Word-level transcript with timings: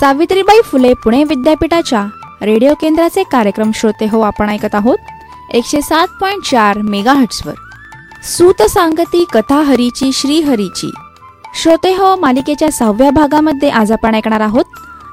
सावित्रीबाई 0.00 0.60
फुले 0.60 0.92
पुणे 0.94 1.24
विद्यापीठाच्या 1.24 2.06
रेडिओ 2.42 2.74
केंद्राचे 2.80 3.22
कार्यक्रम 3.22 3.70
श्रोते 3.74 4.06
हो 4.12 4.20
आपण 4.20 4.48
ऐकत 4.48 4.74
आहोत. 4.74 4.98
एकशे 5.54 5.80
सात 5.82 6.08
पॉईंट 6.20 6.42
चार 6.42 6.78
मेगा 6.78 7.12
हट्सवर 7.12 7.54
सूत 8.24 8.62
सांगती 8.62 9.24
कथा 9.34 9.62
हरीची 9.62 10.12
श्री 10.12 10.40
हरीची. 10.40 10.90
श्रोते 11.62 11.94
हो 11.94 12.16
मालिकेच्या 12.16 12.70
सहाव्या 12.70 13.10
भागामध्ये 13.10 13.68
आज 13.68 13.92
आपण 13.92 14.14
ऐकणार 14.14 14.40
आहोत. 14.40 14.64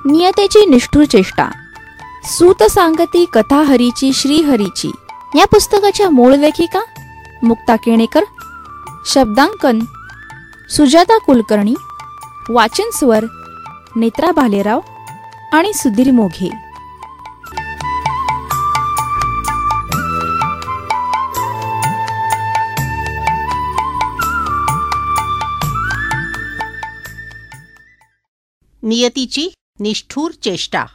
नियतेची 0.05 0.66
निष्ठुर 0.66 1.04
चेष्टा. 1.04 1.49
सूत 2.26 2.63
सांगती 2.63 3.26
कथा 3.34 3.63
हरीची 3.63 4.12
श्री 4.13 4.41
हरीची. 4.41 4.91
या 5.35 5.45
पुस्तकाच्या 5.45 6.09
मूळ 6.09 6.35
लेखिका 6.35 6.79
मुक्ता 7.43 7.76
केणेकर 7.76 8.23
शब्दांकन 9.05 9.79
सुजाता 10.70 11.18
कुलकर्णी 11.18 11.73
वाचन 12.49 12.90
स्वर 12.93 13.26
नेत्रा 13.95 14.31
भालेराव 14.31 14.79
आणि 15.53 15.73
सुधीर 15.73 16.11
मोघे. 16.11 16.49
नियतीची 28.84 29.53
निष्ठूर 29.79 30.31
चेष्टा. 30.31 30.85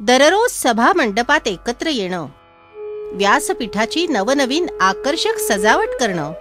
दररोज 0.00 0.50
सभा 0.50 0.92
मंडपात 0.96 1.48
एकत्र 1.48 1.86
येणं 1.86 2.26
व्यासपीठाची 3.12 4.06
नवनवीन 4.06 4.66
आकर्षक 4.80 5.38
सजावट 5.38 5.88
करणं 6.00 6.32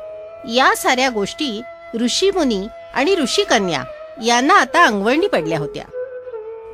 या 0.54 0.74
साऱ्या 0.78 1.10
गोष्टी 1.10 1.62
ऋषीमुनी 2.02 2.68
आणि 2.94 3.16
ऋषिकन्या 3.16 3.84
यांना 4.26 4.54
आता 4.54 4.86
अंगवळणी 4.86 5.28
पडल्या 5.28 5.60
होत्या. 5.60 5.84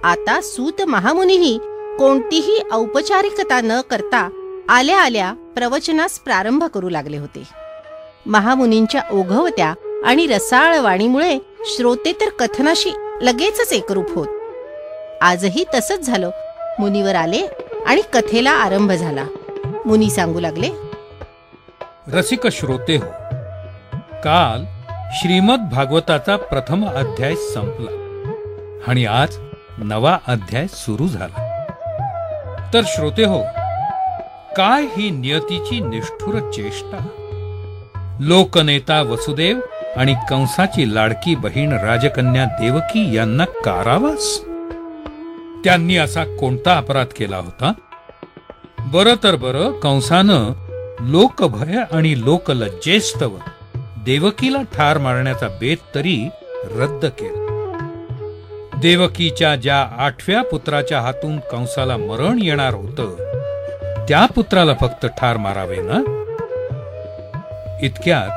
आता 0.04 0.42
सूत 0.42 0.82
महामुनीही 0.82 1.58
कोणतीही 2.00 2.60
औपचारिकता 2.72 3.62
न 3.62 3.82
करता 3.82 4.30
आल्या 4.70 5.02
आल्या 5.02 5.34
प्रवचनास 5.56 6.20
प्रारंभ 6.20 6.64
करू 6.64 6.90
लागले 6.90 7.18
होते. 7.18 7.44
महामुनींच्या 8.26 9.02
ओघवत्या 9.12 9.74
आणि 10.06 10.28
रसाळ 10.28 10.80
वाणीमुळे 10.80 11.38
श्रोते 11.66 12.12
तर 12.12 12.30
कथनाशी 12.30 12.92
लगेचच 13.22 13.74
एकरूप 13.74 14.16
होत. 14.16 14.28
आजही 15.22 15.64
तसंच 15.76 16.00
झालं. 16.00 16.30
मुनीवर 16.80 17.16
आले 17.16 17.46
आणि 17.86 18.02
कथेला 18.14 18.52
आरंभ 18.52 18.92
झाला. 18.92 19.26
मुनी 19.86 20.10
सांगू 20.10 20.40
लागले 20.40 20.70
रसिक 22.14 22.48
श्रोते 22.48 22.96
हो 22.96 23.10
काल 24.24 24.66
श्रीमद 25.12 25.70
भागवताचा 25.72 26.36
प्रथम 26.36 26.88
अध्याय 26.88 27.36
संपला. 27.36 27.92
आणि 28.88 29.06
आज 29.06 29.38
नवा 29.78 30.18
अध्याय 30.28 30.68
सुरू 30.68 31.08
झाला. 31.08 31.64
तर 32.74 32.82
श्रोते 32.86 33.24
हो 33.24 33.42
काय 34.58 34.82
ही 34.82 35.10
नियतीची 35.10 35.80
निष्ठुर 35.80 36.52
चेष्टा? 36.52 37.08
लोकनेता 38.20 39.02
वसुदेव 39.02 39.60
आणि 39.96 40.16
कंसाची 40.30 40.96
लाडकी 40.96 41.36
बहीण 41.36 41.72
राजकन्या 41.72 42.46
देवकी 42.46 43.16
यांना 43.16 43.46
कारावास? 43.46 44.42
त्यांनी 45.64 45.98
असा 45.98 46.24
कोणता 46.24 46.78
अपराध 46.78 47.08
केला 47.18 47.38
होता? 47.38 47.74
बरं 48.80 49.24
तर 49.24 49.36
बरं 49.36 49.80
कंसानं 49.80 50.54
लोकभय 51.00 51.78
आणि 51.92 52.24
लोकलज्जेस्तव 52.26 53.38
देवकीला 54.08 54.62
ठार 54.62 54.98
मारण्याचा 54.98 55.48
बेत 55.48 55.78
तरी 55.96 56.30
रद्द 56.64 57.06
केला. 57.06 57.48
देवकीच्या 58.82 59.56
ज्या 59.56 59.90
आठव्या 59.98 60.44
पुत्राच्या 60.44 61.02
हातून 61.02 61.40
कंसाला 61.40 61.98
मरण 61.98 62.40
येणार 62.42 62.74
होतं 62.74 63.16
त्या 64.10 64.26
पुत्राला 64.26 64.74
फक्त 64.74 65.06
ठार 65.06 65.38
मारावे 65.38 65.76
ना? 65.76 66.00
इतक्यात 67.82 68.30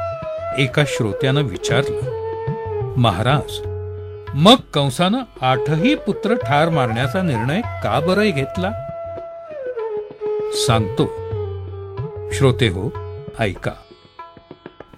एका 0.60 0.82
श्रोत्यानं 0.86 1.42
विचारलं 1.42 2.00
महाराज 2.96 3.66
मग 4.34 4.56
कंसानं 4.74 5.18
आठही 5.40 5.94
पुत्र 5.94 6.34
ठार 6.34 6.68
मारण्याचा 6.68 7.22
निर्णय 7.22 7.60
का 7.60 8.00
बरं 8.00 8.30
घेतला? 8.30 8.72
सांगतो. 10.52 11.06
श्रोते 12.32 12.68
हो 12.68 12.92
ऐका. 13.38 13.70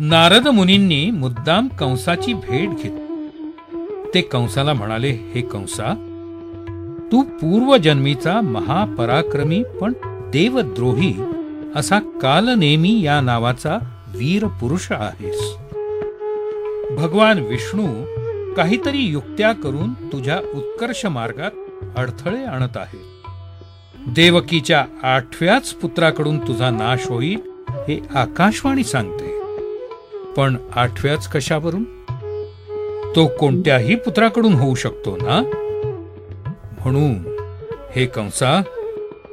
नारद 0.04 0.48
मुनींनी 0.48 1.10
मुद्दाम 1.10 1.68
कंसाची 1.68 2.32
भेट 2.34 2.68
घेतली. 2.68 3.50
ते 4.14 4.20
कंसाला 4.20 4.72
म्हणाले 4.72 5.10
हे 5.34 5.40
कंसा 5.40 5.92
तू 7.12 7.20
पूर्वजन्मीचा 7.22 8.40
महापराक्रमी 8.40 9.62
पण 9.80 9.92
देवद्रोही 10.32 11.14
असा 11.76 11.98
कालनेमी 11.98 13.02
या 13.02 13.20
नावाचा 13.20 13.78
वीर 14.16 14.46
पुरुष 14.60 14.90
आहेस. 14.92 15.40
भगवान 16.98 17.38
विष्णू 17.38 17.86
काहीतरी 18.54 19.02
युक्त्या 19.02 19.52
करून 19.52 19.92
तुझ्या 20.12 20.38
उत्कर्ष 20.54 21.06
मार्गात 21.06 21.50
अडथळे 21.96 22.44
आणत 22.44 22.76
आहे 22.76 23.02
देवकीच्या 24.06 24.84
आठव्याच 25.02 25.72
पुत्राकडून 25.72 26.38
तुझा 26.38 26.70
नाश 26.70 27.06
होईल 27.08 27.40
हे 27.68 28.00
आकाशवाणी 28.14 28.84
सांगते. 28.84 29.31
पण 30.36 30.56
आठव्याच 30.76 31.28
कशावरून? 31.28 31.84
तो 33.16 33.26
कोणत्याही 33.26 33.94
पुत्राकडून 33.94 34.52
होऊ 34.52 34.74
शकतो 34.74 35.16
ना? 35.16 35.42
म्हणून 36.78 37.36
हे 37.96 38.06
कंसा 38.06 38.62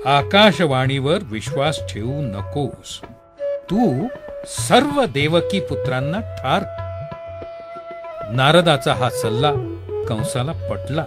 आकाशवाणीवर 0.05 1.17
विश्वास 1.23 1.79
ठेवू 1.93 2.21
नकोस. 2.21 2.99
तू 3.41 4.07
सर्व 4.47 5.05
देवकी 5.05 5.59
पुत्रांना 5.59 6.19
ठार. 6.19 6.63
नारदाचा 8.31 8.93
हा 8.93 9.09
सल्ला 9.09 9.51
कंसाला 10.09 10.51
पटला. 10.51 11.05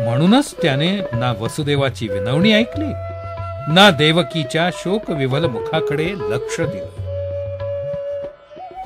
म्हणूनच 0.00 0.54
त्याने 0.62 0.96
ना 0.96 1.34
वसुदेवाची 1.40 2.08
विनवणी 2.08 2.52
ऐकली 2.52 2.92
ना 3.72 3.90
देवकीच्या 3.90 4.70
शोकविवल 4.72 5.44
मुखाकडे 5.44 6.04
लक्ष 6.04 6.60
दिलं. 6.60 7.05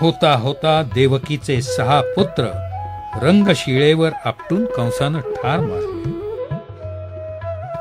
होता 0.00 0.33
होता 0.33 0.83
देवकीचे 0.83 1.62
सहा 1.62 2.00
पुत्र 2.00 2.66
रंगशिळेवर 3.22 4.11
आपटून 4.25 4.65
कंसानं 4.65 5.21
ठार 5.21 5.61
मारले. 5.61 6.11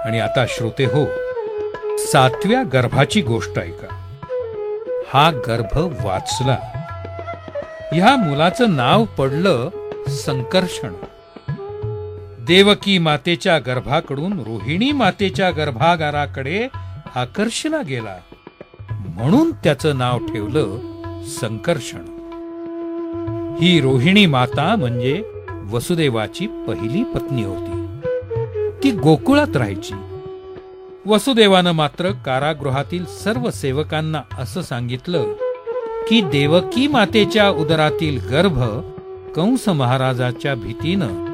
आणि 0.06 0.20
आता 0.20 0.46
श्रोते 0.50 0.86
हो 0.86 1.06
सातव्या 1.98 2.64
गर्भाची 2.64 3.22
गोष्ट 3.22 3.60
ऐका. 3.60 3.96
हा 5.14 5.32
गर्भ 5.32 5.78
वाचला. 6.06 6.58
ह्या 7.94 8.16
मुलाचं 8.16 8.76
नाव 8.76 9.06
पडलं 9.06 9.70
संकर्षण. 10.08 10.94
देवकी 12.46 12.98
मातेच्या 12.98 13.60
गर्भाकडून 13.60 14.40
रोहिणी 14.40 14.92
मातेच्या 14.92 15.52
गर्भागाराकडे 15.52 16.68
आकर्षला 17.16 17.82
गेला. 17.82 18.18
म्हणून 18.90 19.52
त्याचं 19.52 19.98
नाव 19.98 20.18
ठेवलं 20.18 20.99
संकर्षण. 21.28 22.02
ही 23.62 23.82
रोहिणी 23.82 24.26
माता 24.26 24.76
म्हणजे 24.76 25.24
वसुदेवाची 25.72 26.48
पहिली 26.48 27.04
पत्नी 27.04 27.44
होती. 27.44 27.86
ती 28.84 28.92
गोकुळात 28.92 29.58
राहायची. 29.58 29.94
वसुदेवानं 31.06 31.72
मात्र 31.72 32.12
कारागृहातील 32.12 33.06
सर्व 33.06 33.50
सेवकांना 33.50 34.22
असं 34.40 34.62
सांगितलं 34.62 35.34
की 36.08 36.22
देवकी 36.22 36.88
मातेच्या 36.88 37.50
उदरातील 37.50 38.20
गर्भ 38.30 38.60
कंस 39.36 39.70
महाराजाच्या 39.70 40.56
भीतीनं 40.56 41.26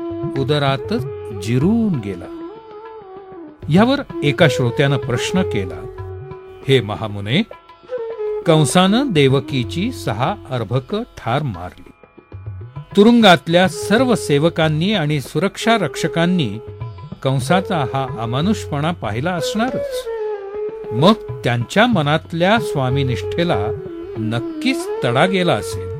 उदरातच 0.42 1.06
जिरून 1.44 2.00
गेला. 2.00 2.48
यावर 3.70 4.02
एका 4.24 4.48
श्रोत्यानं 4.50 4.98
प्रश्न 4.98 5.42
केला 5.42 5.82
हे 6.68 6.82
महामुने 6.82 7.44
कंसानं 8.46 9.12
देवकीची 9.12 9.92
सहा 9.92 10.36
अर्भक 10.50 10.96
ठार 10.96 11.44
मारली. 11.44 11.92
तुरुंगातल्या 12.98 13.68
सर्व 13.68 14.16
सेवकांनी 14.16 14.94
आणि 14.94 15.22
सुरक्षा 15.22 15.78
रक्षकांनी 15.78 16.60
कंसाचा 17.24 17.78
हा 17.78 18.08
अमानुषपणा 18.20 18.92
पाहिला 18.92 19.32
असणारच. 19.32 20.08
मग 20.92 21.42
त्यांच्या 21.44 21.88
मनातल्या 21.88 22.58
स्वामीनिष्ठेला 22.60 23.68
नक्कीच 24.18 24.88
तडा 25.04 25.26
गेला 25.26 25.54
असेल. 25.54 26.00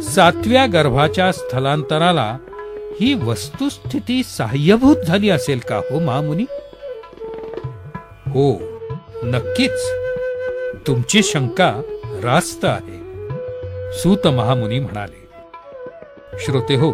सातव्या 0.00 0.66
गर्भाच्या 0.66 1.32
स्थलांतराला 1.32 2.38
ही 3.00 3.14
वस्तुस्थिती 3.14 4.22
सहाय्यभूत 4.22 4.96
झाली 4.96 5.30
असेल 5.30 5.58
का 5.58 5.76
हो 5.76 6.00
महामुनी 6.00 6.44
हो 8.26 8.62
नक्कीच. 9.22 10.01
तुमची 10.86 11.22
शंका 11.22 11.80
रास्त 12.24 12.64
आहे. 12.64 12.98
सूत 13.92 14.26
महामुनी 14.26 14.78
म्हणाले 14.78 15.28
श्रोते 16.38 16.74
हो 16.74 16.92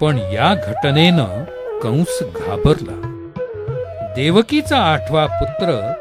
पण 0.00 0.18
या 0.18 0.54
घटनेनं 0.54 1.44
कंस 1.82 2.22
घाबरला. 2.22 3.10
देवकीचा 4.16 4.78
आठवा 4.78 5.26
पुत्र 5.26 5.92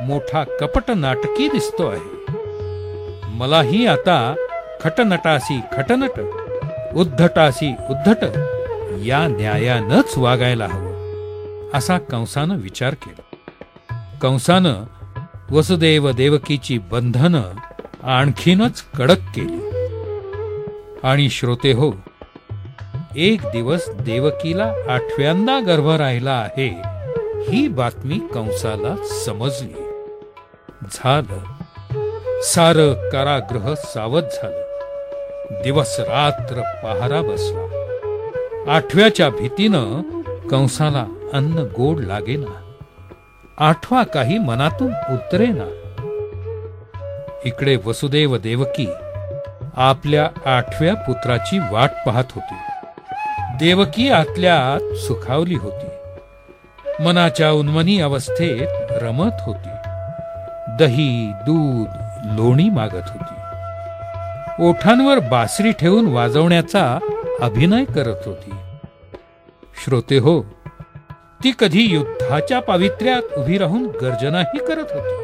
मोठा 0.00 0.44
कपट 0.60 0.90
नाटकी 0.90 1.48
दिसतो 1.48 1.88
आहे. 1.88 2.32
मलाही 3.28 3.86
आता 3.86 4.34
खटनटासी 4.84 5.60
खटनट 5.76 6.20
उद्धटासी 6.94 7.74
उद्धट 7.90 8.24
या 9.04 9.26
न्यायानंच 9.28 10.14
वागायला 10.16 10.66
हवं. 10.66 10.92
असा 11.74 11.98
कंसानं 11.98 12.56
विचार 12.56 12.94
केला. 12.94 13.36
कंसानं 14.22 14.84
वसुदेव 15.52 16.10
देवकीची 16.10 16.78
बंधनं 16.78 17.42
आणखीनच 18.02 18.84
कडक 18.98 19.18
केली. 19.34 19.70
आणि 21.02 21.28
श्रोते 21.28 21.72
हो 21.72 21.92
एक 23.16 23.40
दिवस 23.44 23.88
देवकीला 23.88 24.72
आठव्यांदा 24.88 25.60
गर्भ 25.60 25.88
राहिला 25.88 26.32
आहे 26.32 26.82
ही 27.48 27.68
बातमी 27.68 28.18
कंसाला 28.34 28.96
समजली. 29.24 29.88
झालं. 30.92 31.38
सार 32.42 32.74
कारागृह 33.12 33.74
सावध 33.74 34.22
झालं. 34.22 34.62
दिवस 35.64 35.96
रात्र 36.00 36.54
पहारा 36.54 37.22
बसला. 37.22 37.68
आठव्याच्या 38.68 39.28
भीतीनं 39.28 40.00
कंसाला 40.48 41.06
अन्न 41.32 41.58
गोड 41.58 42.00
लागेना. 42.00 42.71
आठवा 43.62 44.02
काही 44.02 44.38
मनातून 44.38 44.92
उतरेना 45.10 45.64
इकडे 47.44 47.76
वसुदेव 47.84 48.36
देवकी 48.36 48.86
आपल्या 49.76 50.56
आठव्या 50.56 50.94
पुत्राची 50.94 51.58
वाट 51.58 51.90
पाहत 52.06 52.24
होती. 52.34 52.54
देवकी 53.52 54.10
आतल्या 54.10 54.54
आत 54.74 54.96
सुखावली 54.96 55.54
होती. 55.54 55.86
मनाच्या 57.04 57.50
उन्मनी 57.50 58.00
अवस्थेत 58.00 58.68
रमत 58.90 59.32
होती. 59.40 59.70
दही 60.78 61.32
दूध 61.32 61.88
लोणी 62.24 62.68
मागत 62.70 63.08
होती. 63.08 63.34
ओठांवर 64.68 65.18
बासरी 65.18 65.72
ठेवून 65.72 66.06
वाजवण्याचा 66.06 66.98
अभिनय 67.40 67.84
करत 67.84 68.26
होती. 68.26 68.50
श्रोते 69.84 70.18
हो 70.18 70.61
ती 71.44 71.52
कधी 71.58 71.82
युद्धाच्या 71.92 72.60
पावित्र्यात 72.60 73.38
उभी 73.38 73.58
राहून 73.58 73.86
गर्जनाही 73.86 74.58
करत 74.58 74.92
होती. 74.92 75.22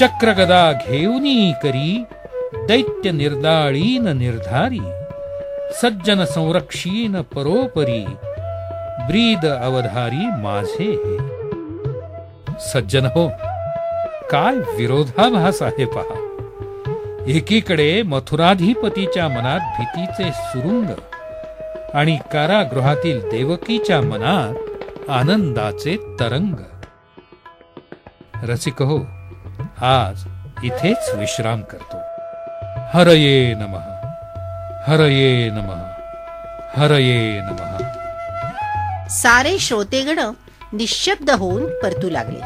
चक्रगदा 0.00 0.72
घेऊनी 0.72 1.52
करी 1.62 2.04
दैत्य 2.54 3.10
निर्दाळीन 3.10 4.08
निर्धारी 4.08 4.80
सज्जन 5.82 6.24
संरक्षीन 6.24 7.20
परोपरी 7.20 8.04
ब्रीद 9.08 9.46
अवधारी 9.46 10.26
माझे 10.42 10.90
हे. 10.90 11.16
सज्जन 12.60 13.06
हो 13.06 13.28
काय 14.30 14.54
विरोधाभास 14.54 15.62
आहे 15.62 15.84
पहा. 15.84 16.24
एकीकडे 17.26 18.02
मथुराधिपतीच्या 18.02 19.28
मनात 19.28 19.60
भीतीचे 19.78 20.32
सुरुंग 20.32 20.86
आणि 21.94 22.18
कारागृहातील 22.32 23.20
देवकीच्या 23.20 24.00
मनात 24.00 24.54
आनंदाचे 25.10 25.96
तरंग. 26.20 26.54
रसिक 28.42 28.82
हो 28.82 28.98
आज 29.84 30.26
इथेच 30.62 31.14
विश्राम 31.14 31.62
करतो. 31.62 31.96
हरये 32.94 33.54
नमः 33.54 33.84
हरये 34.88 35.50
नमः 35.50 35.82
हरये 36.76 37.40
नमः. 37.40 37.78
सारे 39.08 39.58
श्रोतेगण 39.58 40.18
निशब्द 40.72 41.30
होऊन 41.30 41.66
परतू 41.82 42.10
लागले. 42.10 42.40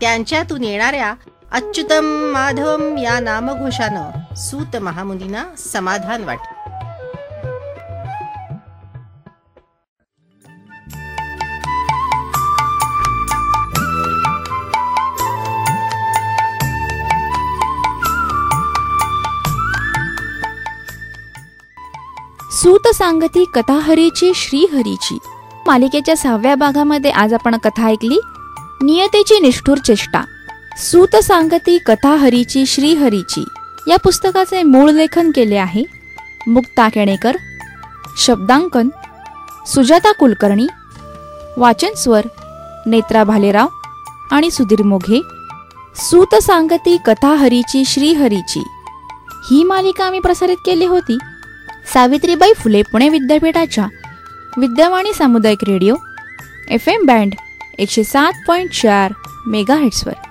त्यांच्यातून 0.00 0.64
येणाऱ्या 0.64 1.14
अच्युतम 1.52 2.30
माधवम 2.32 2.98
या 2.98 3.20
नामघोषानं 3.20 4.34
सूत 4.34 4.76
महामुनींना 4.76 5.44
समाधान 5.58 6.24
वाटले. 6.24 6.57
सांगती 22.98 23.44
कथाहरीची 23.54 24.32
श्रीहरीची. 24.34 25.18
मालिकेच्या 25.66 26.16
सहाव्या 26.16 26.54
भागामध्ये 26.54 27.10
आज 27.10 27.34
आपण 27.34 27.56
कथा 27.56 27.86
ऐकली. 27.86 28.20
नियतेची 28.82 29.40
निष्ठुर 29.40 29.78
चेष्टा. 29.78 30.24
सूत 30.78 31.16
सांगती 31.16 31.78
कथाहरीची 31.78 32.66
श्रीहरीची. 32.66 33.44
या 33.88 33.96
पुस्तकाचे 33.96 34.62
मूळ 34.62 34.90
लेखन 34.90 35.30
केले 35.30 35.56
आहे. 35.56 35.82
मुक्ता 36.46 36.88
केणेकर. 36.88 37.36
शब्दांकन. 38.18 38.88
सुजाता 39.66 40.12
कुलकर्णी. 40.12 40.66
वाचन 41.56 41.94
स्वर. 41.94 42.20
नेत्रा 42.86 43.24
भालेराव. 43.24 43.66
आणि 44.30 44.50
सुधीर 44.50 44.82
मोघे. 44.82 45.22
सूत 45.96 46.34
सांगती 46.34 46.96
कथाहरीची 47.06 47.84
श्रीहरीची. 47.84 48.62
ही 49.50 49.64
मालिका 49.64 50.04
आम्ही 50.04 50.20
प्रसारित 50.20 50.56
केली 50.66 50.86
होती. 50.86 51.18
सावित्रीबाई 51.94 52.52
फुले 52.52 52.82
पुणे 52.82 53.08
विद्यापीठाच्या 53.08 53.86
विद्यावाणी 54.58 55.12
सामुदायिक 55.12 55.64
रेडिओ 55.64 55.94
एफ 56.70 56.88
एम 56.88 57.04
बँड 57.06 57.34
एकशे 57.78 58.04
सात 58.04 58.32
पॉईंट 58.46 58.70
चार 58.72 59.12
मेगा 59.46 59.74
हिट्सवर 59.74 60.27